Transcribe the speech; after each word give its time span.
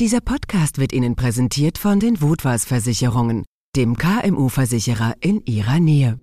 Dieser 0.00 0.20
Podcast 0.20 0.78
wird 0.78 0.92
Ihnen 0.92 1.16
präsentiert 1.16 1.76
von 1.76 1.98
den 1.98 2.22
Wutwas 2.22 2.64
Versicherungen, 2.64 3.44
dem 3.74 3.96
KMU-Versicherer 3.96 5.14
in 5.18 5.44
Ihrer 5.44 5.80
Nähe. 5.80 6.20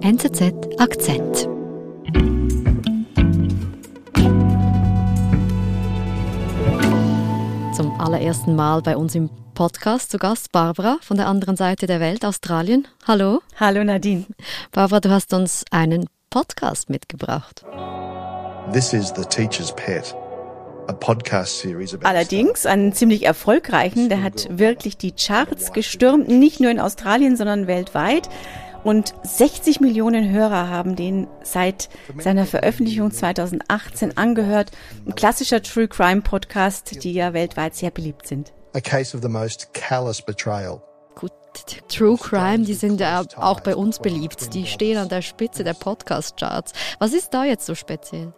NZZ 0.00 0.54
Akzent. 0.78 1.36
Zum 7.76 8.00
allerersten 8.00 8.56
Mal 8.56 8.80
bei 8.80 8.96
uns 8.96 9.14
im 9.14 9.28
Podcast 9.52 10.10
zu 10.10 10.16
Gast 10.16 10.52
Barbara 10.52 10.96
von 11.02 11.18
der 11.18 11.26
anderen 11.26 11.56
Seite 11.56 11.86
der 11.86 12.00
Welt, 12.00 12.24
Australien. 12.24 12.88
Hallo. 13.06 13.42
Hallo 13.60 13.84
Nadine. 13.84 14.24
Barbara, 14.72 15.00
du 15.00 15.10
hast 15.10 15.34
uns 15.34 15.66
einen 15.70 16.06
Podcast 16.30 16.88
mitgebracht. 16.88 17.66
This 18.72 18.94
is 18.94 19.12
the 19.14 19.24
teacher's 19.24 19.70
pet. 19.76 20.16
Allerdings 22.02 22.66
einen 22.66 22.92
ziemlich 22.92 23.24
erfolgreichen, 23.24 24.08
der 24.08 24.22
hat 24.22 24.48
wirklich 24.50 24.96
die 24.96 25.12
Charts 25.12 25.72
gestürmt, 25.72 26.28
nicht 26.28 26.60
nur 26.60 26.70
in 26.70 26.80
Australien, 26.80 27.36
sondern 27.36 27.66
weltweit. 27.66 28.28
Und 28.84 29.14
60 29.24 29.80
Millionen 29.80 30.30
Hörer 30.30 30.68
haben 30.68 30.94
den 30.94 31.26
seit 31.42 31.88
seiner 32.18 32.46
Veröffentlichung 32.46 33.10
2018 33.10 34.16
angehört. 34.16 34.70
Ein 35.06 35.16
klassischer 35.16 35.60
True 35.60 35.88
Crime 35.88 36.20
Podcast, 36.20 37.02
die 37.02 37.12
ja 37.12 37.32
weltweit 37.32 37.74
sehr 37.74 37.90
beliebt 37.90 38.28
sind. 38.28 38.52
a 38.76 38.80
case 38.80 39.14
of 39.16 39.22
the 39.22 39.28
most 39.28 39.72
callous 39.72 40.20
betrayal. 40.20 40.82
Gut, 41.14 41.32
True 41.88 42.18
Crime, 42.18 42.64
die 42.64 42.74
sind 42.74 43.00
ja 43.00 43.24
auch 43.36 43.60
bei 43.60 43.74
uns 43.74 43.98
beliebt. 43.98 44.52
Die 44.52 44.66
stehen 44.66 44.98
an 44.98 45.08
der 45.08 45.22
Spitze 45.22 45.64
der 45.64 45.72
Podcast-Charts. 45.72 46.72
Was 46.98 47.14
ist 47.14 47.32
da 47.32 47.44
jetzt 47.44 47.64
so 47.64 47.74
speziell? 47.74 48.34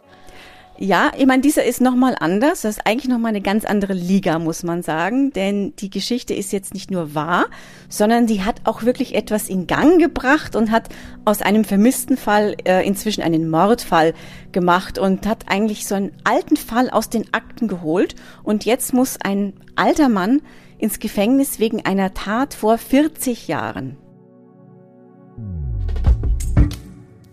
Ja, 0.81 1.11
ich 1.17 1.27
meine, 1.27 1.43
dieser 1.43 1.65
ist 1.65 1.81
nochmal 1.81 2.15
anders. 2.21 2.61
Das 2.61 2.77
ist 2.77 2.87
eigentlich 2.87 3.09
nochmal 3.09 3.31
eine 3.31 3.41
ganz 3.41 3.65
andere 3.65 3.95
Liga, 3.95 4.39
muss 4.39 4.63
man 4.63 4.83
sagen. 4.85 5.33
Denn 5.33 5.75
die 5.75 5.91
Geschichte 5.91 6.35
ist 6.35 6.53
jetzt 6.53 6.73
nicht 6.73 6.93
nur 6.93 7.17
wahr, 7.17 7.47
sondern 7.89 8.29
die 8.29 8.45
hat 8.45 8.61
auch 8.63 8.85
wirklich 8.85 9.17
etwas 9.17 9.49
in 9.49 9.67
Gang 9.67 10.01
gebracht 10.01 10.55
und 10.55 10.71
hat 10.71 10.89
aus 11.25 11.43
einem 11.43 11.65
vermissten 11.65 12.17
Fall 12.17 12.57
äh, 12.65 12.87
inzwischen 12.87 13.23
einen 13.23 13.51
Mordfall 13.51 14.15
gemacht 14.53 15.01
und 15.01 15.27
hat 15.27 15.47
eigentlich 15.49 15.85
so 15.85 15.97
einen 15.97 16.13
alten 16.23 16.57
Fall 16.57 16.91
aus 16.91 17.11
den 17.11 17.35
Akten 17.35 17.67
geholt. 17.67 18.15
Und 18.45 18.65
jetzt 18.65 18.95
muss 18.95 19.19
ein 19.21 19.55
alter 19.75 20.09
Mann 20.09 20.43
ins 20.79 21.01
Gefängnis 21.01 21.59
wegen 21.59 21.85
einer 21.87 22.15
Tat 22.15 22.55
vor 22.55 22.79
40 22.79 23.49
Jahren. 23.49 23.97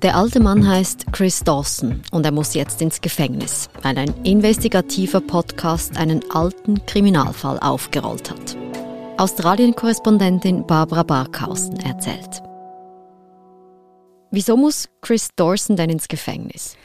Der 0.06 0.16
alte 0.16 0.40
Mann 0.40 0.68
heißt 0.68 1.08
Chris 1.14 1.44
Dawson 1.44 2.04
und 2.12 2.24
er 2.28 2.32
muss 2.32 2.54
jetzt 2.54 2.80
ins 2.80 3.02
Gefängnis, 3.02 3.72
weil 3.82 3.98
ein 3.98 4.14
investigativer 4.24 5.20
Podcast 5.20 5.98
einen 5.98 6.22
alten 6.30 6.86
Kriminalfall 6.86 7.58
aufgerollt 7.58 8.30
hat. 8.30 8.56
Australien-Korrespondentin 9.18 10.68
Barbara 10.68 11.02
Barkhausen 11.02 11.80
erzählt. 11.80 12.44
Wieso 14.30 14.56
muss 14.58 14.90
Chris 15.02 15.30
Dawson 15.36 15.76
denn 15.76 15.90
ins 15.90 16.08
Gefängnis? 16.08 16.78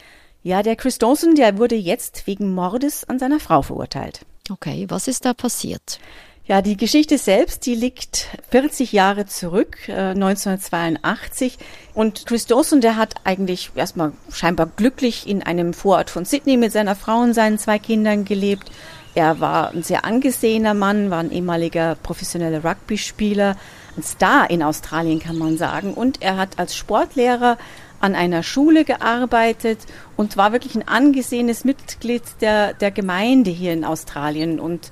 Ja, 0.43 0.63
der 0.63 0.77
Chris 0.77 0.97
Dawson, 0.97 1.35
der 1.35 1.59
wurde 1.59 1.75
jetzt 1.75 2.27
wegen 2.27 2.55
Mordes 2.55 3.05
an 3.05 3.19
seiner 3.19 3.39
Frau 3.39 3.61
verurteilt. 3.61 4.21
Okay, 4.49 4.87
was 4.89 5.09
ist 5.09 5.27
da 5.27 5.35
passiert? 5.35 6.01
Ja, 6.47 6.63
die 6.63 6.77
Geschichte 6.77 7.17
selbst, 7.17 7.65
die 7.67 7.77
liegt 7.77 8.27
40 8.51 8.93
Jahre 8.93 9.27
zurück, 9.27 9.89
äh, 9.89 10.15
1982. 10.15 11.59
Und 11.95 12.27
Chris 12.27 12.47
Dawson, 12.47 12.81
der 12.81 12.97
hat 12.97 13.15
eigentlich 13.23 13.71
erstmal 13.77 14.13
scheinbar 14.33 14.67
glücklich 14.67 15.29
in 15.29 15.43
einem 15.43 15.75
Vorort 15.75 16.11
von 16.11 16.25
Sydney 16.25 16.57
mit 16.57 16.73
seiner 16.73 16.97
Frau 16.97 17.21
und 17.21 17.35
seinen 17.35 17.59
zwei 17.59 17.79
Kindern 17.79 18.25
gelebt. 18.25 18.71
Er 19.15 19.41
war 19.41 19.71
ein 19.71 19.83
sehr 19.83 20.05
angesehener 20.05 20.75
Mann, 20.75 21.11
war 21.11 21.19
ein 21.19 21.33
ehemaliger 21.33 21.97
professioneller 21.97 22.65
Rugby-Spieler, 22.65 23.57
ein 23.97 24.03
Star 24.03 24.51
in 24.51 24.63
Australien 24.63 25.19
kann 25.19 25.37
man 25.37 25.57
sagen. 25.57 25.95
Und 25.95 26.23
er 26.23 26.37
hat 26.37 26.59
als 26.59 26.77
Sportlehrer 26.77 27.59
an 28.01 28.15
einer 28.15 28.43
Schule 28.43 28.85
gearbeitet 28.85 29.81
und 30.17 30.37
war 30.37 30.53
wirklich 30.53 30.75
ein 30.75 30.89
angesehenes 30.89 31.65
Mitglied 31.65 32.23
der, 32.41 32.73
der 32.73 32.91
Gemeinde 32.91 33.51
hier 33.51 33.73
in 33.73 33.85
Australien. 33.85 34.59
Und 34.59 34.91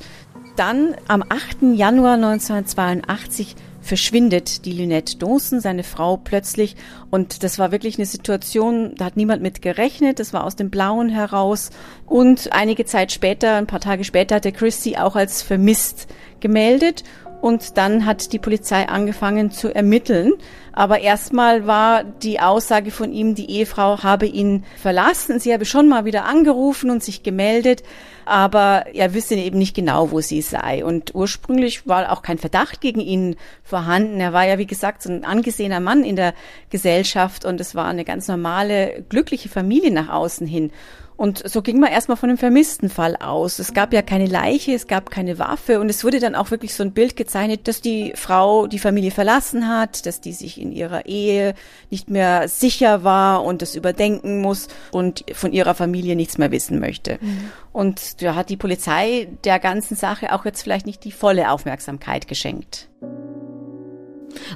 dann 0.58 0.96
am 1.06 1.22
8. 1.22 1.74
Januar 1.74 2.14
1982 2.14 3.54
verschwindet 3.80 4.64
die 4.64 4.72
Lynette 4.72 5.16
Dawson, 5.16 5.60
seine 5.60 5.82
Frau, 5.82 6.16
plötzlich. 6.16 6.76
Und 7.10 7.42
das 7.42 7.58
war 7.58 7.72
wirklich 7.72 7.96
eine 7.96 8.06
Situation, 8.06 8.94
da 8.96 9.06
hat 9.06 9.16
niemand 9.16 9.42
mit 9.42 9.62
gerechnet. 9.62 10.18
Das 10.18 10.32
war 10.32 10.44
aus 10.44 10.56
dem 10.56 10.70
Blauen 10.70 11.08
heraus. 11.08 11.70
Und 12.06 12.52
einige 12.52 12.84
Zeit 12.84 13.12
später, 13.12 13.54
ein 13.54 13.66
paar 13.66 13.80
Tage 13.80 14.04
später, 14.04 14.36
hat 14.36 14.44
der 14.44 14.52
Chris 14.52 14.82
sie 14.82 14.98
auch 14.98 15.16
als 15.16 15.42
vermisst 15.42 16.08
gemeldet. 16.40 17.04
Und 17.40 17.76
dann 17.76 18.04
hat 18.04 18.32
die 18.32 18.38
Polizei 18.38 18.88
angefangen 18.88 19.50
zu 19.50 19.72
ermitteln. 19.72 20.32
Aber 20.72 21.00
erstmal 21.00 21.66
war 21.66 22.04
die 22.04 22.40
Aussage 22.40 22.90
von 22.90 23.12
ihm, 23.12 23.34
die 23.34 23.50
Ehefrau 23.50 24.02
habe 24.02 24.26
ihn 24.26 24.64
verlassen. 24.76 25.40
Sie 25.40 25.52
habe 25.52 25.64
schon 25.64 25.88
mal 25.88 26.04
wieder 26.04 26.24
angerufen 26.24 26.90
und 26.90 27.02
sich 27.02 27.22
gemeldet, 27.22 27.82
aber 28.24 28.86
er 28.94 29.14
wüsste 29.14 29.34
eben 29.34 29.58
nicht 29.58 29.74
genau, 29.74 30.10
wo 30.10 30.20
sie 30.20 30.42
sei. 30.42 30.84
Und 30.84 31.14
ursprünglich 31.14 31.86
war 31.86 32.12
auch 32.12 32.22
kein 32.22 32.38
Verdacht 32.38 32.80
gegen 32.80 33.00
ihn 33.00 33.36
vorhanden. 33.62 34.20
Er 34.20 34.32
war 34.32 34.46
ja, 34.46 34.58
wie 34.58 34.66
gesagt, 34.66 35.02
so 35.02 35.10
ein 35.10 35.24
angesehener 35.24 35.80
Mann 35.80 36.04
in 36.04 36.16
der 36.16 36.34
Gesellschaft 36.70 37.44
und 37.44 37.60
es 37.60 37.74
war 37.74 37.86
eine 37.86 38.04
ganz 38.04 38.28
normale, 38.28 39.04
glückliche 39.08 39.48
Familie 39.48 39.90
nach 39.90 40.08
außen 40.08 40.46
hin. 40.46 40.70
Und 41.18 41.42
so 41.50 41.62
ging 41.62 41.80
man 41.80 41.90
erstmal 41.90 42.16
von 42.16 42.28
einem 42.28 42.38
vermissten 42.38 42.88
Fall 42.88 43.16
aus. 43.16 43.58
Es 43.58 43.74
gab 43.74 43.92
ja 43.92 44.02
keine 44.02 44.26
Leiche, 44.26 44.72
es 44.72 44.86
gab 44.86 45.10
keine 45.10 45.40
Waffe 45.40 45.80
und 45.80 45.88
es 45.88 46.04
wurde 46.04 46.20
dann 46.20 46.36
auch 46.36 46.52
wirklich 46.52 46.74
so 46.74 46.84
ein 46.84 46.92
Bild 46.92 47.16
gezeichnet, 47.16 47.66
dass 47.66 47.80
die 47.80 48.12
Frau 48.14 48.68
die 48.68 48.78
Familie 48.78 49.10
verlassen 49.10 49.66
hat, 49.66 50.06
dass 50.06 50.20
die 50.20 50.32
sich 50.32 50.60
in 50.60 50.70
ihrer 50.70 51.06
Ehe 51.06 51.54
nicht 51.90 52.08
mehr 52.08 52.46
sicher 52.46 53.02
war 53.02 53.42
und 53.42 53.62
das 53.62 53.74
überdenken 53.74 54.40
muss 54.40 54.68
und 54.92 55.24
von 55.32 55.52
ihrer 55.52 55.74
Familie 55.74 56.14
nichts 56.14 56.38
mehr 56.38 56.52
wissen 56.52 56.78
möchte. 56.78 57.18
Mhm. 57.20 57.50
Und 57.72 58.22
da 58.22 58.36
hat 58.36 58.48
die 58.48 58.56
Polizei 58.56 59.26
der 59.42 59.58
ganzen 59.58 59.96
Sache 59.96 60.32
auch 60.32 60.44
jetzt 60.44 60.62
vielleicht 60.62 60.86
nicht 60.86 61.02
die 61.02 61.10
volle 61.10 61.50
Aufmerksamkeit 61.50 62.28
geschenkt. 62.28 62.88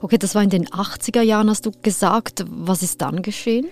Okay, 0.01 0.17
das 0.17 0.37
war 0.37 0.45
in 0.45 0.51
den 0.51 0.69
80er 0.69 1.23
Jahren, 1.23 1.51
hast 1.51 1.67
du 1.67 1.73
gesagt. 1.83 2.45
Was 2.49 2.85
ist 2.85 3.03
dann 3.03 3.23
geschehen? 3.23 3.67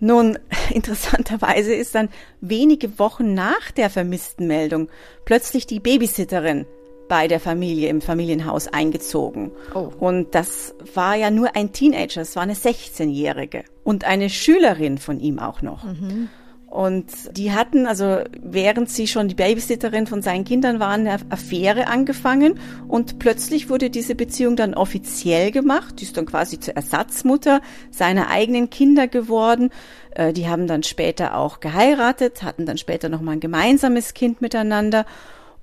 Nun, 0.00 0.38
interessanterweise 0.70 1.74
ist 1.74 1.94
dann 1.94 2.08
wenige 2.40 2.98
Wochen 2.98 3.34
nach 3.34 3.70
der 3.70 3.90
vermissten 3.90 4.46
Meldung 4.46 4.88
plötzlich 5.24 5.66
die 5.66 5.80
Babysitterin 5.80 6.66
bei 7.08 7.28
der 7.28 7.40
Familie 7.40 7.88
im 7.88 8.00
Familienhaus 8.00 8.68
eingezogen. 8.68 9.52
Oh. 9.74 9.90
Und 10.00 10.34
das 10.34 10.74
war 10.94 11.14
ja 11.14 11.30
nur 11.30 11.54
ein 11.54 11.72
Teenager, 11.72 12.20
es 12.20 12.34
war 12.36 12.42
eine 12.42 12.54
16-Jährige 12.54 13.64
und 13.84 14.04
eine 14.04 14.28
Schülerin 14.28 14.98
von 14.98 15.20
ihm 15.20 15.38
auch 15.38 15.62
noch. 15.62 15.84
Mhm. 15.84 16.28
Und 16.76 17.06
die 17.38 17.52
hatten, 17.52 17.86
also 17.86 18.18
während 18.38 18.90
sie 18.90 19.06
schon 19.06 19.28
die 19.28 19.34
Babysitterin 19.34 20.06
von 20.06 20.20
seinen 20.20 20.44
Kindern 20.44 20.78
waren, 20.78 21.06
eine 21.06 21.18
Affäre 21.30 21.86
angefangen 21.86 22.60
und 22.86 23.18
plötzlich 23.18 23.70
wurde 23.70 23.88
diese 23.88 24.14
Beziehung 24.14 24.56
dann 24.56 24.74
offiziell 24.74 25.52
gemacht. 25.52 25.98
Die 25.98 26.04
ist 26.04 26.18
dann 26.18 26.26
quasi 26.26 26.60
zur 26.60 26.76
Ersatzmutter 26.76 27.62
seiner 27.90 28.28
eigenen 28.28 28.68
Kinder 28.68 29.08
geworden. 29.08 29.70
Äh, 30.10 30.34
die 30.34 30.48
haben 30.48 30.66
dann 30.66 30.82
später 30.82 31.38
auch 31.38 31.60
geheiratet, 31.60 32.42
hatten 32.42 32.66
dann 32.66 32.76
später 32.76 33.08
nochmal 33.08 33.36
ein 33.36 33.40
gemeinsames 33.40 34.12
Kind 34.12 34.42
miteinander. 34.42 35.06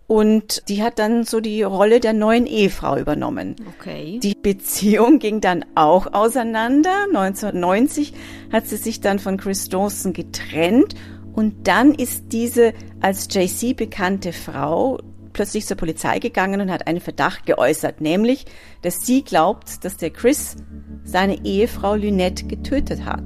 Und 0.06 0.68
die 0.68 0.84
hat 0.84 1.00
dann 1.00 1.24
so 1.24 1.40
die 1.40 1.64
Rolle 1.64 2.00
der 2.00 2.14
neuen 2.14 2.46
Ehefrau 2.46 2.98
übernommen. 2.98 3.56
Okay. 3.80 4.20
Die 4.22 4.36
Beziehung 4.36 5.20
ging 5.20 5.40
dann 5.40 5.66
auch 5.76 6.14
auseinander. 6.14 7.06
1990 7.08 8.14
hat 8.52 8.68
sie 8.68 8.78
sich 8.78 9.00
dann 9.00 9.20
von 9.20 9.38
Chris 9.38 9.70
Dawson 9.70 10.14
getrennt. 10.14 10.96
Und 11.34 11.68
dann 11.68 11.94
ist 11.94 12.32
diese 12.32 12.74
als 13.02 13.28
JC 13.32 13.76
bekannte 13.76 14.34
Frau 14.34 15.00
plötzlich 15.32 15.66
zur 15.66 15.78
Polizei 15.78 16.20
gegangen 16.20 16.62
und 16.62 16.72
hat 16.72 16.88
einen 16.88 17.02
Verdacht 17.02 17.46
geäußert, 17.46 18.02
nämlich, 18.02 18.46
dass 18.84 19.06
sie 19.06 19.24
glaubt, 19.24 19.84
dass 19.84 19.98
der 19.98 20.12
Chris 20.12 20.58
seine 21.04 21.44
Ehefrau 21.44 21.96
Lynette 21.96 22.46
getötet 22.46 23.04
hat. 23.06 23.24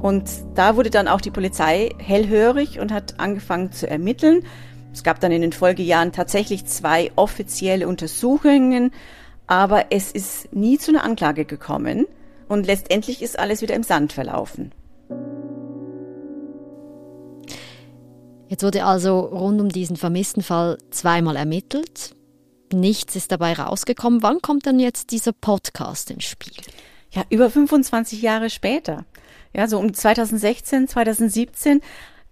Und 0.00 0.28
da 0.54 0.76
wurde 0.76 0.90
dann 0.90 1.06
auch 1.06 1.20
die 1.20 1.30
Polizei 1.30 1.90
hellhörig 1.98 2.80
und 2.80 2.92
hat 2.92 3.20
angefangen 3.20 3.70
zu 3.70 3.88
ermitteln. 3.88 4.44
Es 4.92 5.02
gab 5.02 5.20
dann 5.20 5.32
in 5.32 5.42
den 5.42 5.52
Folgejahren 5.52 6.12
tatsächlich 6.12 6.66
zwei 6.66 7.10
offizielle 7.16 7.88
Untersuchungen, 7.88 8.92
aber 9.46 9.86
es 9.90 10.12
ist 10.12 10.52
nie 10.54 10.78
zu 10.78 10.90
einer 10.90 11.04
Anklage 11.04 11.44
gekommen 11.44 12.06
und 12.48 12.66
letztendlich 12.66 13.22
ist 13.22 13.38
alles 13.38 13.62
wieder 13.62 13.74
im 13.74 13.82
Sand 13.82 14.12
verlaufen. 14.12 14.72
Jetzt 18.48 18.62
wurde 18.62 18.84
also 18.84 19.20
rund 19.20 19.62
um 19.62 19.70
diesen 19.70 19.96
vermissten 19.96 20.42
Fall 20.42 20.76
zweimal 20.90 21.36
ermittelt. 21.36 22.14
Nichts 22.70 23.16
ist 23.16 23.32
dabei 23.32 23.54
rausgekommen. 23.54 24.22
Wann 24.22 24.42
kommt 24.42 24.66
dann 24.66 24.78
jetzt 24.78 25.10
dieser 25.10 25.32
Podcast 25.32 26.10
ins 26.10 26.24
Spiel? 26.24 26.52
Ja, 27.10 27.24
über 27.30 27.48
25 27.48 28.20
Jahre 28.20 28.50
später. 28.50 29.06
Ja, 29.54 29.68
so 29.68 29.78
um 29.78 29.92
2016, 29.94 30.88
2017 30.88 31.80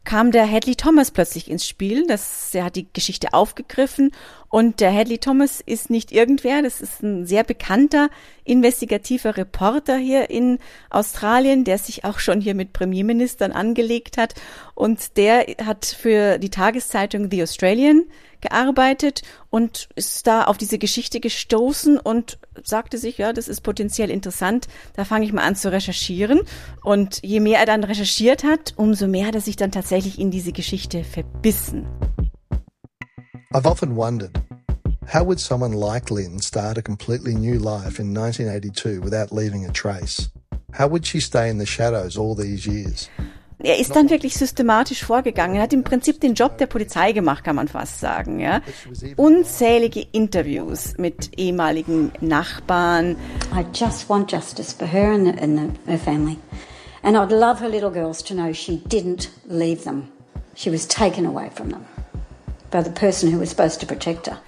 kam 0.05 0.31
der 0.31 0.51
Hadley 0.51 0.77
Thomas 0.77 1.11
plötzlich 1.11 1.51
ins 1.51 1.67
Spiel. 1.67 2.07
Das, 2.07 2.55
er 2.55 2.65
hat 2.65 2.77
die 2.77 2.93
Geschichte 2.93 3.33
aufgegriffen 3.33 4.13
und 4.51 4.81
der 4.81 4.93
Hadley 4.93 5.19
Thomas 5.19 5.63
ist 5.65 5.91
nicht 5.91 6.11
irgendwer. 6.11 6.61
Das 6.61 6.81
ist 6.81 7.03
ein 7.03 7.25
sehr 7.25 7.45
bekannter 7.45 8.11
investigativer 8.45 9.37
Reporter 9.37 9.97
hier 9.97 10.29
in 10.29 10.59
Australien, 10.91 11.63
der 11.63 11.79
sich 11.79 12.05
auch 12.05 12.19
schon 12.19 12.41
hier 12.41 12.57
mit 12.57 12.73
Premierministern 12.73 13.53
angelegt 13.53 14.19
hat 14.19 14.35
und 14.75 15.17
der 15.17 15.47
hat 15.65 15.87
für 15.87 16.39
die 16.39 16.51
Tageszeitung 16.51 17.31
The 17.31 17.45
Australian 17.45 18.03
gearbeitet 18.41 19.23
und 19.51 19.89
ist 19.95 20.27
da 20.27 20.45
auf 20.45 20.59
diese 20.59 20.79
Geschichte 20.79 21.21
gestoßen 21.21 21.99
und 21.99 22.39
sagte 22.65 22.99
sich, 22.99 23.19
ja, 23.19 23.33
das 23.33 23.47
ist 23.47 23.61
potenziell 23.61 24.11
interessant, 24.11 24.67
da 24.97 25.05
fange 25.05 25.27
ich 25.27 25.33
mal 25.33 25.43
an 25.43 25.55
zu 25.55 25.71
recherchieren. 25.71 26.41
Und 26.83 27.21
je 27.23 27.39
mehr 27.39 27.61
er 27.61 27.67
dann 27.67 27.85
recherchiert 27.85 28.43
hat, 28.43 28.75
umso 28.77 29.07
mehr 29.07 29.27
hat 29.27 29.35
er 29.37 29.41
sich 29.41 29.57
dann 29.57 29.71
tatsächlich 29.71 30.19
in 30.19 30.31
diese 30.31 30.53
Geschichte 30.53 31.05
verbissen. 31.05 31.87
I've 33.53 33.67
often 33.67 33.97
wondered, 33.97 34.41
how 35.09 35.25
would 35.25 35.41
someone 35.41 35.73
like 35.73 36.09
Lynn 36.09 36.39
start 36.39 36.79
a 36.79 36.83
completely 36.83 37.35
new 37.35 37.59
life 37.59 37.99
in 37.99 38.15
1982 38.15 39.01
without 39.01 39.33
leaving 39.33 39.65
a 39.65 39.73
trace? 39.73 40.29
How 40.73 40.87
would 40.87 41.05
she 41.05 41.19
stay 41.19 41.51
in 41.51 41.59
the 41.59 41.67
shadows 41.67 42.17
all 42.17 42.37
these 42.37 42.65
years? 42.65 43.09
Er 43.59 43.77
ist 43.77 43.97
dann 43.97 44.09
wirklich 44.09 44.37
systematisch 44.37 45.03
vorgegangen. 45.03 45.57
Er 45.57 45.63
hat 45.63 45.73
im 45.73 45.83
Prinzip 45.83 46.21
den 46.21 46.35
Job 46.35 46.59
der 46.59 46.67
Polizei 46.67 47.11
gemacht, 47.11 47.43
kann 47.43 47.57
man 47.57 47.67
fast 47.67 47.99
sagen. 47.99 48.39
Ja? 48.39 48.63
Unzählige 49.17 50.07
Interviews 50.13 50.95
mit 50.97 51.37
ehemaligen 51.37 52.13
Nachbarn. 52.21 53.17
I 53.53 53.65
just 53.75 54.09
want 54.09 54.31
justice 54.31 54.73
for 54.73 54.87
her 54.87 55.11
and, 55.13 55.27
the, 55.27 55.43
and 55.43 55.59
the, 55.59 55.91
her 55.91 55.99
family. 55.99 56.39
And 57.03 57.17
I'd 57.17 57.33
love 57.33 57.61
her 57.61 57.69
little 57.69 57.91
girls 57.91 58.23
to 58.23 58.35
know 58.35 58.53
she 58.53 58.81
didn't 58.89 59.29
leave 59.49 59.83
them. 59.83 60.05
She 60.55 60.71
was 60.71 60.87
taken 60.87 61.27
away 61.27 61.51
from 61.53 61.71
them 61.71 61.85
by 62.71 62.83
the 62.83 62.91
person 62.91 63.31
who 63.31 63.39
was 63.39 63.51
supposed 63.51 63.81
to 63.81 63.87
protect 63.87 64.27
her 64.27 64.39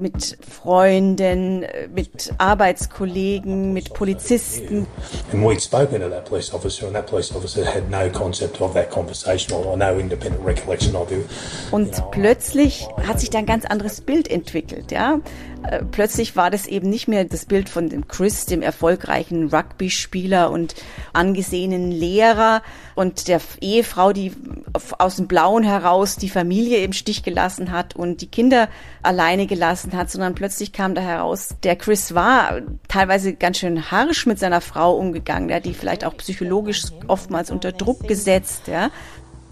mit 0.00 0.38
Freunden, 0.40 1.66
mit 1.94 2.32
Arbeitskollegen, 2.38 3.72
mit 3.72 3.92
Polizisten. 3.92 4.86
And 5.32 5.44
we'd 5.44 5.60
spoken 5.60 6.00
to 6.00 6.08
that 6.08 6.24
police 6.24 6.52
officer 6.52 6.86
and 6.86 6.94
that 6.94 7.06
police 7.06 7.34
officer 7.34 7.64
had 7.64 7.90
no 7.90 8.08
concept 8.10 8.60
of 8.60 8.72
that 8.74 8.90
conversation 8.90 9.52
or 9.54 9.76
no 9.76 9.98
independent 9.98 10.44
recollection 10.44 10.96
of 10.96 11.12
it. 11.12 11.26
Und 11.70 11.92
plötzlich 12.10 12.88
hat 13.06 13.20
sich 13.20 13.30
da 13.30 13.38
ein 13.38 13.46
ganz 13.46 13.64
anderes 13.66 14.00
Bild 14.00 14.28
entwickelt, 14.28 14.90
ja. 14.90 15.20
Äh, 15.62 15.82
plötzlich 15.84 16.36
war 16.36 16.50
das 16.50 16.66
eben 16.66 16.88
nicht 16.88 17.08
mehr 17.08 17.24
das 17.24 17.44
Bild 17.44 17.68
von 17.68 17.88
dem 17.88 18.08
Chris, 18.08 18.46
dem 18.46 18.62
erfolgreichen 18.62 19.48
Rugby-Spieler 19.48 20.50
und 20.50 20.74
angesehenen 21.12 21.90
Lehrer 21.90 22.62
und 22.94 23.28
der 23.28 23.40
Ehefrau, 23.60 24.12
die 24.12 24.32
aus 24.98 25.16
dem 25.16 25.26
Blauen 25.26 25.62
heraus 25.62 26.16
die 26.16 26.28
Familie 26.28 26.82
im 26.82 26.92
Stich 26.92 27.22
gelassen 27.22 27.72
hat 27.72 27.94
und 27.94 28.20
die 28.22 28.26
Kinder 28.26 28.68
alleine 29.02 29.46
gelassen 29.46 29.92
hat, 29.96 30.10
sondern 30.10 30.34
plötzlich 30.34 30.72
kam 30.72 30.94
da 30.94 31.02
heraus, 31.02 31.56
der 31.62 31.76
Chris 31.76 32.14
war 32.14 32.60
teilweise 32.88 33.34
ganz 33.34 33.58
schön 33.58 33.90
harsch 33.90 34.26
mit 34.26 34.38
seiner 34.38 34.60
Frau 34.60 34.96
umgegangen, 34.96 35.48
der 35.48 35.58
hat 35.58 35.64
die 35.64 35.74
vielleicht 35.74 36.04
auch 36.04 36.16
psychologisch 36.16 36.84
oftmals 37.06 37.50
unter 37.50 37.72
Druck 37.72 38.06
gesetzt, 38.08 38.62
ja. 38.66 38.90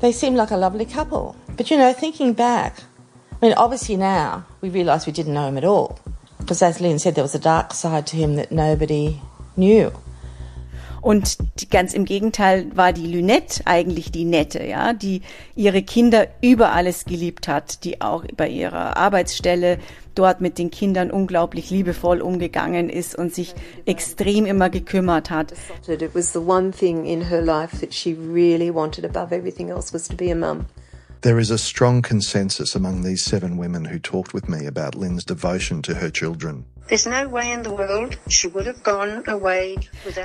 They 0.00 0.12
seem 0.12 0.36
like 0.36 0.52
a 0.52 0.56
lovely 0.56 0.86
couple. 0.86 1.34
But 1.56 1.68
you 1.70 1.76
know, 1.76 1.92
thinking 1.92 2.34
back, 2.34 2.72
I 3.40 3.46
mean, 3.46 3.54
obviously 3.56 3.96
now 3.96 4.44
we 4.60 4.68
realise 4.68 5.06
we 5.06 5.12
didn't 5.12 5.34
know 5.34 5.46
him 5.46 5.58
at 5.58 5.64
all. 5.64 5.98
Because 6.38 6.60
as 6.62 6.80
Lynn 6.80 6.98
said, 6.98 7.14
there 7.14 7.22
was 7.24 7.34
a 7.34 7.38
dark 7.38 7.72
side 7.72 8.06
to 8.08 8.16
him 8.16 8.36
that 8.36 8.50
nobody 8.50 9.20
knew. 9.56 9.92
Und 11.00 11.38
die, 11.60 11.68
ganz 11.68 11.94
im 11.94 12.04
Gegenteil 12.04 12.76
war 12.76 12.92
die 12.92 13.06
Lynette 13.06 13.62
eigentlich 13.64 14.10
die 14.10 14.24
Nette, 14.24 14.64
ja, 14.64 14.92
die 14.92 15.22
ihre 15.54 15.82
Kinder 15.82 16.26
über 16.40 16.72
alles 16.72 17.04
geliebt 17.04 17.46
hat, 17.46 17.84
die 17.84 18.00
auch 18.00 18.24
bei 18.36 18.48
ihrer 18.48 18.96
Arbeitsstelle 18.96 19.78
dort 20.16 20.40
mit 20.40 20.58
den 20.58 20.70
Kindern 20.70 21.12
unglaublich 21.12 21.70
liebevoll 21.70 22.20
umgegangen 22.20 22.90
ist 22.90 23.14
und 23.14 23.32
sich 23.32 23.54
extrem 23.86 24.46
immer 24.46 24.68
gekümmert 24.70 25.30
hat. 25.30 25.52
It 25.86 26.14
was 26.14 26.32
the 26.32 26.40
one 26.40 26.72
thing 26.72 27.04
in 27.04 27.28
her 27.28 27.40
life 27.40 27.78
that 27.78 27.94
she 27.94 28.14
really 28.14 28.74
wanted 28.74 29.04
above 29.04 29.32
everything 29.32 29.68
else 29.68 29.94
was 29.94 30.08
to 30.08 30.16
be 30.16 30.32
a 30.32 30.34
mum. 30.34 30.66
There 31.20 31.40
is 31.40 31.50
a 31.50 31.58
strong 31.58 32.02
consensus 32.02 32.76
among 32.76 33.02
these 33.02 33.24
seven 33.24 33.58
women 33.58 33.84
who 33.84 33.98
talked 33.98 34.32
with 34.32 34.48
me 34.48 34.68
about 34.68 34.96
Lynn's 34.96 35.24
devotion 35.24 35.82
to 35.82 35.94
her 35.94 36.12
children. 36.12 36.64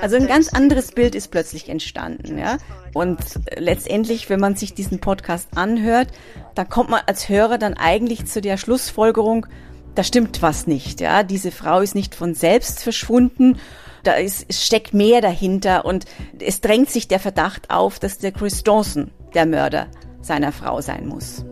Also 0.00 0.16
ein 0.16 0.26
ganz 0.26 0.48
anderes 0.54 0.92
Bild 0.92 1.14
ist 1.14 1.30
plötzlich 1.30 1.68
entstanden, 1.68 2.38
ja. 2.38 2.58
Und 2.94 3.18
letztendlich, 3.56 4.30
wenn 4.30 4.40
man 4.40 4.56
sich 4.56 4.72
diesen 4.72 5.00
Podcast 5.00 5.48
anhört, 5.56 6.08
da 6.54 6.64
kommt 6.64 6.90
man 6.90 7.02
als 7.06 7.28
Hörer 7.28 7.58
dann 7.58 7.74
eigentlich 7.74 8.26
zu 8.26 8.40
der 8.40 8.56
Schlussfolgerung, 8.56 9.46
da 9.94 10.04
stimmt 10.04 10.42
was 10.42 10.66
nicht, 10.66 11.00
ja. 11.00 11.22
Diese 11.22 11.50
Frau 11.50 11.80
ist 11.80 11.94
nicht 11.94 12.14
von 12.14 12.34
selbst 12.34 12.82
verschwunden 12.82 13.58
da 14.04 14.14
ist, 14.14 14.44
es 14.48 14.64
steckt 14.64 14.94
mehr 14.94 15.20
dahinter 15.20 15.84
und 15.84 16.04
es 16.38 16.60
drängt 16.60 16.90
sich 16.90 17.08
der 17.08 17.18
Verdacht 17.18 17.70
auf, 17.70 17.98
dass 17.98 18.18
der 18.18 18.32
Chris 18.32 18.62
Dawson 18.62 19.10
der 19.34 19.46
Mörder 19.46 19.88
seiner 20.24 20.52
Frau 20.52 20.80
sein 20.80 21.06
muss. 21.06 21.44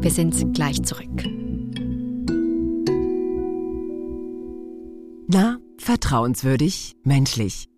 Wir 0.00 0.10
sind 0.10 0.54
gleich 0.54 0.82
zurück. 0.82 1.24
Na, 5.26 5.58
vertrauenswürdig, 5.78 6.94
menschlich. 7.02 7.68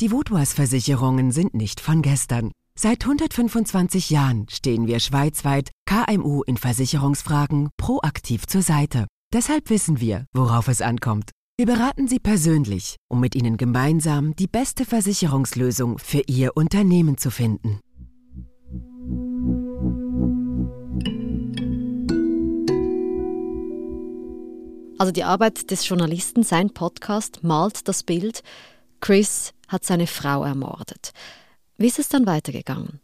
Die 0.00 0.12
Woodward-Versicherungen 0.12 1.32
sind 1.32 1.54
nicht 1.54 1.80
von 1.80 2.00
gestern. 2.02 2.52
Seit 2.74 3.02
125 3.02 4.10
Jahren 4.10 4.46
stehen 4.48 4.86
wir 4.86 4.98
schweizweit 4.98 5.70
KMU 5.86 6.42
in 6.42 6.56
Versicherungsfragen 6.56 7.68
proaktiv 7.76 8.46
zur 8.46 8.62
Seite. 8.62 9.06
Deshalb 9.32 9.68
wissen 9.68 10.00
wir, 10.00 10.26
worauf 10.32 10.68
es 10.68 10.80
ankommt. 10.80 11.30
Wir 11.62 11.76
beraten 11.76 12.08
Sie 12.08 12.18
persönlich, 12.18 12.96
um 13.08 13.20
mit 13.20 13.36
Ihnen 13.36 13.56
gemeinsam 13.56 14.34
die 14.34 14.48
beste 14.48 14.84
Versicherungslösung 14.84 15.98
für 15.98 16.22
Ihr 16.26 16.56
Unternehmen 16.56 17.18
zu 17.18 17.30
finden. 17.30 17.78
Also 24.98 25.12
die 25.12 25.22
Arbeit 25.22 25.70
des 25.70 25.88
Journalisten, 25.88 26.42
sein 26.42 26.70
Podcast 26.70 27.44
malt 27.44 27.86
das 27.86 28.02
Bild, 28.02 28.42
Chris 28.98 29.54
hat 29.68 29.84
seine 29.84 30.08
Frau 30.08 30.42
ermordet. 30.42 31.12
Wie 31.78 31.86
ist 31.86 32.00
es 32.00 32.08
dann 32.08 32.26
weitergegangen? 32.26 32.98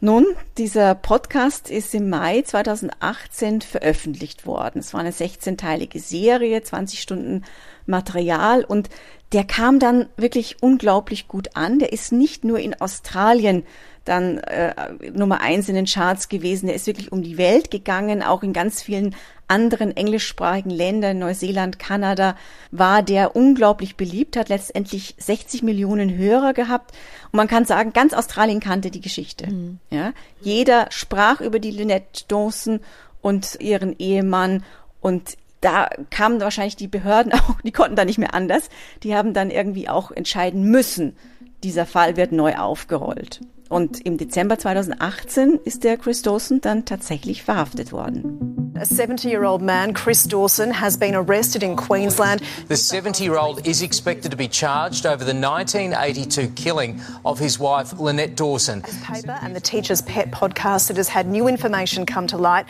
Nun, 0.00 0.26
dieser 0.58 0.94
Podcast 0.94 1.70
ist 1.70 1.94
im 1.94 2.10
Mai 2.10 2.42
2018 2.42 3.62
veröffentlicht 3.62 4.44
worden. 4.44 4.80
Es 4.80 4.92
war 4.92 5.00
eine 5.00 5.10
16-teilige 5.10 6.00
Serie, 6.00 6.62
20 6.62 7.00
Stunden 7.00 7.44
Material 7.86 8.62
und 8.62 8.90
der 9.32 9.44
kam 9.44 9.78
dann 9.78 10.06
wirklich 10.18 10.62
unglaublich 10.62 11.28
gut 11.28 11.56
an. 11.56 11.78
Der 11.78 11.94
ist 11.94 12.12
nicht 12.12 12.44
nur 12.44 12.58
in 12.58 12.78
Australien 12.78 13.64
dann 14.06 14.38
äh, 14.38 14.74
Nummer 15.12 15.40
eins 15.40 15.68
in 15.68 15.74
den 15.74 15.86
Charts 15.86 16.28
gewesen. 16.28 16.66
Der 16.66 16.74
ist 16.74 16.86
wirklich 16.86 17.12
um 17.12 17.22
die 17.22 17.38
Welt 17.38 17.70
gegangen, 17.70 18.22
auch 18.22 18.42
in 18.42 18.52
ganz 18.52 18.82
vielen 18.82 19.14
anderen 19.48 19.96
englischsprachigen 19.96 20.70
Ländern, 20.70 21.18
Neuseeland, 21.18 21.78
Kanada, 21.78 22.36
war 22.70 23.02
der 23.02 23.36
unglaublich 23.36 23.96
beliebt, 23.96 24.36
hat 24.36 24.48
letztendlich 24.48 25.14
60 25.18 25.62
Millionen 25.62 26.16
Hörer 26.16 26.52
gehabt. 26.52 26.92
Und 27.30 27.36
man 27.36 27.48
kann 27.48 27.64
sagen, 27.64 27.92
ganz 27.92 28.12
Australien 28.12 28.60
kannte 28.60 28.90
die 28.90 29.00
Geschichte. 29.00 29.48
Mhm. 29.48 29.78
Ja, 29.90 30.12
jeder 30.40 30.86
sprach 30.90 31.40
über 31.40 31.58
die 31.58 31.70
Lynette 31.70 32.24
Dawson 32.28 32.80
und 33.22 33.58
ihren 33.60 33.96
Ehemann 33.98 34.64
und 35.00 35.36
da 35.60 35.88
kamen 36.10 36.40
wahrscheinlich 36.40 36.76
die 36.76 36.88
Behörden 36.88 37.32
auch, 37.34 37.60
die 37.62 37.72
konnten 37.72 37.96
da 37.96 38.04
nicht 38.04 38.18
mehr 38.18 38.34
anders. 38.34 38.68
Die 39.02 39.14
haben 39.14 39.32
dann 39.34 39.50
irgendwie 39.50 39.88
auch 39.88 40.10
entscheiden 40.10 40.64
müssen, 40.64 41.16
dieser 41.62 41.86
Fall 41.86 42.16
wird 42.16 42.32
neu 42.32 42.56
aufgerollt. 42.56 43.40
Und 43.68 44.06
im 44.06 44.16
Dezember 44.16 44.58
2018 44.58 45.58
ist 45.64 45.82
der 45.82 45.96
Chris 45.96 46.22
Dawson 46.22 46.60
dann 46.60 46.84
tatsächlich 46.84 47.42
verhaftet 47.42 47.90
worden. 47.90 48.72
A 48.76 48.82
70-year-old 48.82 49.62
man, 49.62 49.94
Chris 49.94 50.24
Dawson, 50.24 50.80
has 50.80 50.98
been 50.98 51.14
arrested 51.14 51.62
in 51.62 51.76
Queensland. 51.76 52.42
The 52.68 52.74
70-year-old 52.74 53.66
is 53.66 53.82
expected 53.82 54.30
to 54.30 54.36
be 54.36 54.46
charged 54.46 55.06
over 55.06 55.24
the 55.24 55.32
1982 55.32 56.48
killing 56.54 57.00
of 57.24 57.40
his 57.40 57.58
wife, 57.58 57.94
Lynette 57.98 58.36
Dawson. 58.36 58.82
Paper 59.02 59.38
and 59.42 59.56
the 59.56 59.62
Teacher's 59.62 60.02
Pet 60.02 60.30
podcast 60.30 60.88
that 60.88 60.98
has 60.98 61.08
had 61.08 61.26
new 61.26 61.48
information 61.48 62.04
come 62.04 62.26
to 62.28 62.36
light. 62.36 62.66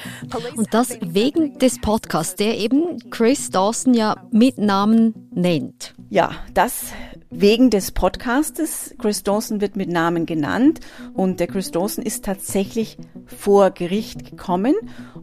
Und 0.56 0.72
das 0.72 0.96
wegen 1.00 1.58
des 1.58 1.80
Podcasts, 1.80 2.36
der 2.36 2.56
eben 2.56 3.10
Chris 3.10 3.50
Dawson 3.50 3.92
ja 3.92 4.16
mit 4.30 4.58
Namen 4.58 5.28
nennt. 5.34 5.94
Ja, 6.08 6.30
das 6.54 6.92
wegen 7.40 7.70
des 7.70 7.92
Podcastes. 7.92 8.94
Chris 8.98 9.22
Dawson 9.22 9.60
wird 9.60 9.76
mit 9.76 9.88
Namen 9.88 10.26
genannt 10.26 10.80
und 11.14 11.40
der 11.40 11.46
Chris 11.46 11.70
Dawson 11.70 12.04
ist 12.04 12.24
tatsächlich 12.24 12.96
vor 13.26 13.70
Gericht 13.70 14.30
gekommen 14.30 14.74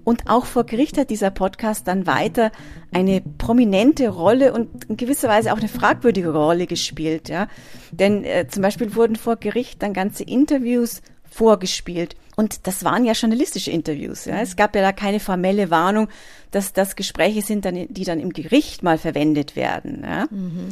Und 0.03 0.29
auch 0.29 0.45
vor 0.45 0.65
Gericht 0.65 0.97
hat 0.97 1.09
dieser 1.09 1.31
Podcast 1.31 1.87
dann 1.87 2.05
weiter 2.05 2.51
eine 2.91 3.21
prominente 3.37 4.09
Rolle 4.09 4.53
und 4.53 4.85
in 4.85 4.97
gewisser 4.97 5.29
Weise 5.29 5.53
auch 5.53 5.57
eine 5.57 5.69
fragwürdige 5.69 6.33
Rolle 6.33 6.67
gespielt. 6.67 7.29
Ja? 7.29 7.47
Denn 7.91 8.23
äh, 8.23 8.47
zum 8.47 8.61
Beispiel 8.61 8.95
wurden 8.95 9.15
vor 9.15 9.37
Gericht 9.37 9.81
dann 9.81 9.93
ganze 9.93 10.23
Interviews 10.23 11.01
vorgespielt. 11.29 12.15
Und 12.35 12.67
das 12.67 12.83
waren 12.83 13.05
ja 13.05 13.13
journalistische 13.13 13.71
Interviews. 13.71 14.25
Ja. 14.25 14.41
Es 14.41 14.55
gab 14.55 14.75
ja 14.75 14.81
da 14.81 14.91
keine 14.91 15.19
formelle 15.19 15.69
Warnung, 15.69 16.09
dass 16.51 16.73
das 16.73 16.95
Gespräche 16.95 17.41
sind, 17.41 17.65
die 17.65 18.03
dann 18.03 18.19
im 18.19 18.33
Gericht 18.33 18.83
mal 18.83 18.97
verwendet 18.97 19.55
werden. 19.55 20.03
Ja. 20.03 20.25
Mhm. 20.29 20.69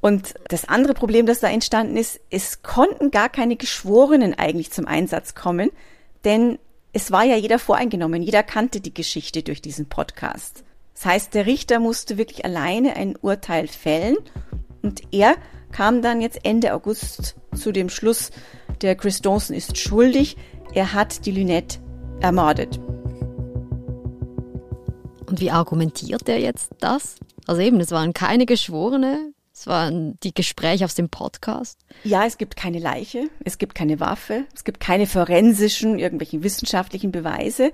Und 0.00 0.34
das 0.48 0.68
andere 0.68 0.94
Problem, 0.94 1.26
das 1.26 1.40
da 1.40 1.48
entstanden 1.48 1.96
ist, 1.96 2.20
es 2.30 2.62
konnten 2.62 3.10
gar 3.10 3.28
keine 3.28 3.56
Geschworenen 3.56 4.34
eigentlich 4.34 4.70
zum 4.70 4.86
Einsatz 4.86 5.34
kommen, 5.34 5.70
denn 6.24 6.58
es 6.92 7.10
war 7.10 7.24
ja 7.24 7.36
jeder 7.36 7.58
voreingenommen, 7.58 8.22
jeder 8.22 8.42
kannte 8.42 8.80
die 8.80 8.94
Geschichte 8.94 9.42
durch 9.42 9.60
diesen 9.60 9.88
Podcast. 9.88 10.64
Das 10.94 11.04
heißt, 11.04 11.34
der 11.34 11.46
Richter 11.46 11.80
musste 11.80 12.18
wirklich 12.18 12.44
alleine 12.44 12.96
ein 12.96 13.16
Urteil 13.16 13.68
fällen 13.68 14.16
und 14.82 15.02
er 15.12 15.36
kam 15.72 16.00
dann 16.02 16.20
jetzt 16.20 16.44
Ende 16.44 16.74
August 16.74 17.36
zu 17.54 17.72
dem 17.72 17.88
Schluss, 17.88 18.30
der 18.80 18.96
Chris 18.96 19.20
Dawson 19.20 19.54
ist 19.54 19.76
schuldig, 19.78 20.36
er 20.72 20.92
hat 20.92 21.26
die 21.26 21.32
Lynette 21.32 21.78
ermordet. 22.20 22.78
Und 25.26 25.40
wie 25.40 25.50
argumentiert 25.50 26.28
er 26.28 26.40
jetzt 26.40 26.70
das? 26.80 27.16
Also 27.46 27.60
eben, 27.60 27.80
es 27.80 27.90
waren 27.90 28.14
keine 28.14 28.46
Geschworene, 28.46 29.32
es 29.58 29.66
waren 29.66 30.18
die 30.20 30.32
Gespräche 30.32 30.84
aus 30.84 30.94
dem 30.94 31.08
Podcast. 31.08 31.80
Ja, 32.04 32.24
es 32.24 32.38
gibt 32.38 32.56
keine 32.56 32.78
Leiche, 32.78 33.28
es 33.44 33.58
gibt 33.58 33.74
keine 33.74 33.98
Waffe, 33.98 34.44
es 34.54 34.62
gibt 34.62 34.78
keine 34.78 35.06
forensischen, 35.08 35.98
irgendwelchen 35.98 36.44
wissenschaftlichen 36.44 37.10
Beweise. 37.10 37.72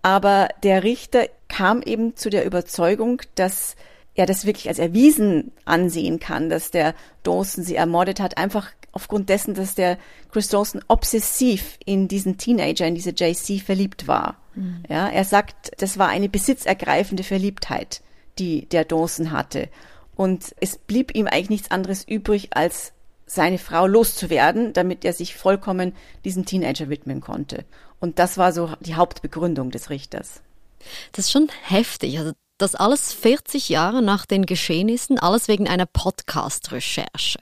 Aber 0.00 0.48
der 0.62 0.82
Richter 0.84 1.26
kam 1.48 1.82
eben 1.82 2.16
zu 2.16 2.30
der 2.30 2.46
Überzeugung, 2.46 3.20
dass 3.34 3.76
er 4.14 4.24
das 4.24 4.46
wirklich 4.46 4.68
als 4.68 4.78
erwiesen 4.78 5.52
ansehen 5.66 6.18
kann, 6.18 6.48
dass 6.48 6.70
der 6.70 6.94
Dawson 7.24 7.62
sie 7.62 7.76
ermordet 7.76 8.18
hat, 8.18 8.38
einfach 8.38 8.70
aufgrund 8.92 9.28
dessen, 9.28 9.52
dass 9.52 9.74
der 9.74 9.98
Chris 10.30 10.48
Dawson 10.48 10.82
obsessiv 10.88 11.78
in 11.84 12.08
diesen 12.08 12.38
Teenager, 12.38 12.86
in 12.86 12.94
diese 12.94 13.10
JC 13.10 13.60
verliebt 13.60 14.08
war. 14.08 14.38
Mhm. 14.54 14.82
Ja, 14.88 15.08
er 15.08 15.24
sagt, 15.24 15.72
das 15.76 15.98
war 15.98 16.08
eine 16.08 16.30
besitzergreifende 16.30 17.22
Verliebtheit, 17.22 18.00
die 18.38 18.66
der 18.66 18.86
Dawson 18.86 19.30
hatte. 19.30 19.68
Und 20.22 20.54
es 20.60 20.78
blieb 20.78 21.16
ihm 21.16 21.26
eigentlich 21.26 21.50
nichts 21.50 21.72
anderes 21.72 22.06
übrig, 22.06 22.50
als 22.52 22.92
seine 23.26 23.58
Frau 23.58 23.88
loszuwerden, 23.88 24.72
damit 24.72 25.04
er 25.04 25.12
sich 25.12 25.34
vollkommen 25.34 25.96
diesem 26.24 26.44
Teenager 26.44 26.88
widmen 26.88 27.20
konnte. 27.20 27.64
Und 27.98 28.20
das 28.20 28.38
war 28.38 28.52
so 28.52 28.72
die 28.78 28.94
Hauptbegründung 28.94 29.72
des 29.72 29.90
Richters. 29.90 30.42
Das 31.10 31.24
ist 31.24 31.32
schon 31.32 31.50
heftig. 31.64 32.20
Also 32.20 32.34
das 32.56 32.76
alles 32.76 33.12
40 33.12 33.68
Jahre 33.68 34.00
nach 34.00 34.24
den 34.24 34.46
Geschehnissen, 34.46 35.18
alles 35.18 35.48
wegen 35.48 35.68
einer 35.68 35.86
Podcast-Recherche. 35.86 37.40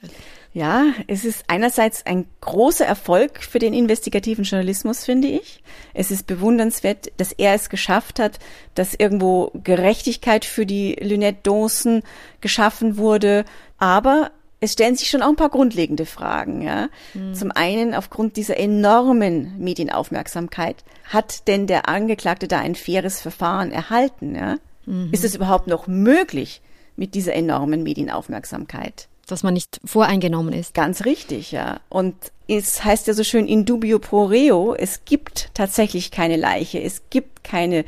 Ja, 0.53 0.87
es 1.07 1.25
ist 1.25 1.45
einerseits 1.47 2.05
ein 2.07 2.27
großer 2.41 2.85
Erfolg 2.85 3.43
für 3.45 3.61
den 3.61 3.73
investigativen 3.73 4.43
Journalismus, 4.43 5.05
finde 5.05 5.29
ich. 5.29 5.63
Es 5.95 6.11
ist 6.11 6.27
bewundernswert, 6.27 7.13
dass 7.19 7.31
er 7.31 7.55
es 7.55 7.69
geschafft 7.69 8.19
hat, 8.19 8.41
dass 8.75 8.95
irgendwo 8.95 9.53
Gerechtigkeit 9.63 10.45
für 10.45 10.67
die 10.67 10.97
Lynette 11.01 11.41
Dawson 11.45 12.03
geschaffen 12.41 12.97
wurde. 12.97 13.45
Aber 13.79 14.33
es 14.59 14.73
stellen 14.73 14.97
sich 14.97 15.09
schon 15.09 15.23
auch 15.23 15.29
ein 15.29 15.37
paar 15.37 15.51
grundlegende 15.51 16.05
Fragen. 16.05 16.63
Ja? 16.63 16.89
Mhm. 17.15 17.35
Zum 17.35 17.53
einen 17.53 17.95
aufgrund 17.95 18.37
dieser 18.37 18.57
enormen 18.57 19.57
Medienaufmerksamkeit 19.59 20.85
hat 21.05 21.47
denn 21.47 21.69
der 21.69 21.89
Angeklagte 21.89 22.49
da 22.49 22.59
ein 22.59 22.75
faires 22.75 23.21
Verfahren 23.21 23.71
erhalten? 23.71 24.35
Ja? 24.35 24.57
Mhm. 24.85 25.11
Ist 25.13 25.25
es 25.25 25.37
überhaupt 25.37 25.69
noch 25.69 25.87
möglich 25.87 26.61
mit 26.97 27.15
dieser 27.15 27.35
enormen 27.35 27.85
Medienaufmerksamkeit? 27.85 29.07
Dass 29.31 29.43
man 29.43 29.55
nicht 29.55 29.81
voreingenommen 29.85 30.53
ist. 30.53 30.75
Ganz 30.75 31.05
richtig, 31.05 31.53
ja. 31.53 31.81
Und 31.89 32.15
es 32.49 32.85
heißt 32.85 33.07
ja 33.07 33.15
so 33.15 33.25
schön 33.25 33.47
in 33.47 33.65
dubio 33.65 33.99
pro 33.99 34.25
reo, 34.25 34.75
es 34.75 35.05
gibt 35.05 35.51
tatsächlich 35.55 36.11
keine 36.11 36.37
Leiche, 36.37 36.83
es 36.83 37.03
gibt 37.11 37.45
keine 37.45 37.85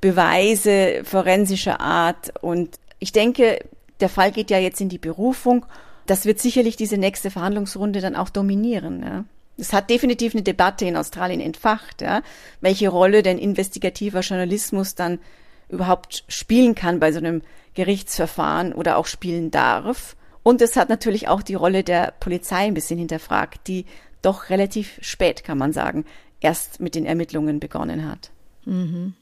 Beweise 0.00 1.02
forensischer 1.04 1.80
Art. 1.80 2.32
Und 2.42 2.78
ich 2.98 3.12
denke, 3.12 3.58
der 4.00 4.08
Fall 4.08 4.32
geht 4.32 4.50
ja 4.50 4.58
jetzt 4.58 4.80
in 4.80 4.88
die 4.88 4.98
Berufung. 4.98 5.66
Das 6.06 6.26
wird 6.26 6.38
sicherlich 6.38 6.76
diese 6.76 6.98
nächste 6.98 7.30
Verhandlungsrunde 7.30 8.00
dann 8.00 8.16
auch 8.16 8.28
dominieren. 8.28 9.02
Ja. 9.02 9.24
Es 9.56 9.72
hat 9.72 9.90
definitiv 9.90 10.34
eine 10.34 10.42
Debatte 10.42 10.84
in 10.84 10.96
Australien 10.96 11.40
entfacht, 11.40 12.02
ja, 12.02 12.22
welche 12.60 12.88
Rolle 12.88 13.22
denn 13.22 13.38
investigativer 13.38 14.20
Journalismus 14.20 14.94
dann 14.94 15.20
überhaupt 15.68 16.24
spielen 16.28 16.74
kann 16.74 17.00
bei 17.00 17.12
so 17.12 17.18
einem 17.18 17.42
Gerichtsverfahren 17.74 18.72
oder 18.72 18.96
auch 18.96 19.06
spielen 19.06 19.50
darf. 19.50 20.16
Und 20.44 20.62
es 20.62 20.76
hat 20.76 20.90
natürlich 20.90 21.26
auch 21.26 21.42
die 21.42 21.54
Rolle 21.54 21.82
der 21.82 22.12
Polizei 22.20 22.66
ein 22.66 22.74
bisschen 22.74 22.98
hinterfragt, 22.98 23.66
die 23.66 23.86
doch 24.22 24.50
relativ 24.50 24.98
spät, 25.00 25.42
kann 25.42 25.58
man 25.58 25.72
sagen, 25.72 26.04
erst 26.40 26.78
mit 26.78 26.94
den 26.94 27.06
Ermittlungen 27.06 27.58
begonnen 27.58 28.08
hat. 28.08 28.30
Mhm. 28.64 29.14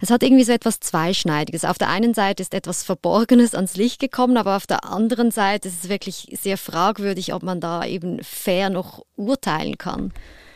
Es 0.00 0.10
hat 0.10 0.22
irgendwie 0.22 0.44
so 0.44 0.52
etwas 0.52 0.80
Zweischneidiges. 0.80 1.64
Auf 1.64 1.78
der 1.78 1.88
einen 1.88 2.14
Seite 2.14 2.42
ist 2.42 2.54
etwas 2.54 2.82
Verborgenes 2.82 3.54
ans 3.54 3.76
Licht 3.76 3.98
gekommen, 3.98 4.36
aber 4.36 4.56
auf 4.56 4.66
der 4.66 4.84
anderen 4.84 5.30
Seite 5.30 5.68
ist 5.68 5.84
es 5.84 5.90
wirklich 5.90 6.34
sehr 6.40 6.56
fragwürdig, 6.56 7.34
ob 7.34 7.42
man 7.42 7.60
da 7.60 7.84
eben 7.84 8.22
fair 8.22 8.70
noch 8.70 9.04
urteilen 9.16 9.76
kann. 9.76 10.12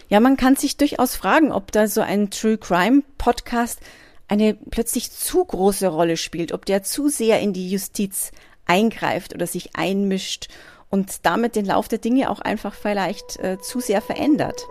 Ja, 0.09 0.21
man 0.21 0.37
kann 0.37 0.57
sich 0.57 0.77
durchaus 0.77 1.17
fragen, 1.17 1.53
ob 1.53 1.71
da 1.73 1.87
so 1.87 2.01
ein 2.01 2.31
True 2.31 2.59
Crime 2.59 3.03
Podcast 3.19 3.81
eine 4.27 4.55
plötzlich 4.55 5.11
zu 5.11 5.45
große 5.45 5.89
Rolle 5.89 6.17
spielt, 6.17 6.53
ob 6.53 6.65
der 6.65 6.83
zu 6.83 7.09
sehr 7.09 7.41
in 7.41 7.53
die 7.53 7.71
Justiz 7.71 8.31
eingreift 8.71 9.35
oder 9.35 9.49
sich 9.49 9.71
einmischt 9.75 10.47
und 10.91 11.27
damit 11.27 11.57
den 11.57 11.67
Lauf 11.67 11.89
der 11.89 11.99
Dinge 11.99 12.31
auch 12.31 12.41
einfach 12.41 12.73
vielleicht 12.73 13.39
äh, 13.41 13.59
zu 13.61 13.81
sehr 13.81 14.01
verändert. 14.01 14.65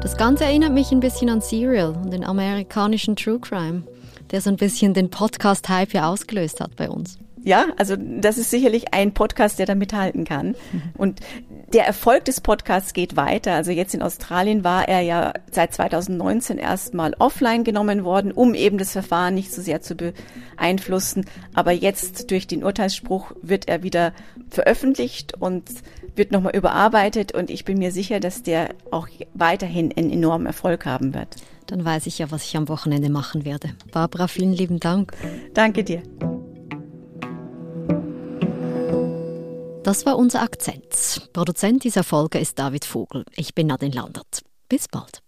Das 0.00 0.16
Ganze 0.16 0.44
erinnert 0.44 0.72
mich 0.72 0.92
ein 0.92 1.00
bisschen 1.00 1.28
an 1.30 1.40
Serial 1.40 1.96
und 1.96 2.12
den 2.12 2.24
amerikanischen 2.24 3.16
True 3.16 3.40
Crime, 3.40 3.82
der 4.30 4.40
so 4.40 4.50
ein 4.50 4.56
bisschen 4.56 4.94
den 4.94 5.10
Podcast-Hype 5.10 5.92
ja 5.92 6.08
ausgelöst 6.08 6.60
hat 6.60 6.76
bei 6.76 6.88
uns. 6.88 7.18
Ja, 7.42 7.66
also 7.76 7.96
das 7.96 8.38
ist 8.38 8.50
sicherlich 8.50 8.92
ein 8.92 9.12
Podcast, 9.12 9.58
der 9.58 9.66
da 9.66 9.74
mithalten 9.74 10.24
kann. 10.24 10.48
Mhm. 10.72 10.82
Und 10.96 11.20
der 11.72 11.86
Erfolg 11.86 12.24
des 12.24 12.40
Podcasts 12.40 12.92
geht 12.92 13.16
weiter. 13.16 13.54
Also 13.54 13.70
jetzt 13.70 13.94
in 13.94 14.02
Australien 14.02 14.64
war 14.64 14.88
er 14.88 15.00
ja 15.00 15.32
seit 15.50 15.72
2019 15.72 16.58
erstmal 16.58 17.14
offline 17.18 17.64
genommen 17.64 18.04
worden, 18.04 18.32
um 18.32 18.54
eben 18.54 18.76
das 18.76 18.92
Verfahren 18.92 19.34
nicht 19.34 19.52
so 19.52 19.62
sehr 19.62 19.80
zu 19.80 19.94
beeinflussen. 19.94 21.24
Aber 21.54 21.72
jetzt 21.72 22.30
durch 22.30 22.46
den 22.46 22.64
Urteilsspruch 22.64 23.32
wird 23.40 23.68
er 23.68 23.82
wieder 23.82 24.12
veröffentlicht 24.50 25.34
und 25.38 25.70
wird 26.16 26.32
nochmal 26.32 26.56
überarbeitet. 26.56 27.32
Und 27.32 27.50
ich 27.50 27.64
bin 27.64 27.78
mir 27.78 27.92
sicher, 27.92 28.20
dass 28.20 28.42
der 28.42 28.70
auch 28.90 29.08
weiterhin 29.32 29.92
einen 29.96 30.10
enormen 30.10 30.46
Erfolg 30.46 30.86
haben 30.86 31.14
wird. 31.14 31.36
Dann 31.66 31.84
weiß 31.84 32.06
ich 32.06 32.18
ja, 32.18 32.30
was 32.30 32.44
ich 32.44 32.56
am 32.56 32.68
Wochenende 32.68 33.10
machen 33.10 33.44
werde. 33.44 33.70
Barbara, 33.92 34.26
vielen 34.26 34.52
lieben 34.52 34.80
Dank. 34.80 35.12
Danke 35.54 35.84
dir. 35.84 36.02
Das 39.90 40.06
war 40.06 40.16
unser 40.16 40.40
Akzent. 40.42 41.28
Produzent 41.32 41.82
dieser 41.82 42.04
Folge 42.04 42.38
ist 42.38 42.60
David 42.60 42.84
Vogel. 42.84 43.24
Ich 43.34 43.56
bin 43.56 43.66
Nadine 43.66 43.92
Landert. 43.92 44.44
Bis 44.68 44.86
bald. 44.86 45.20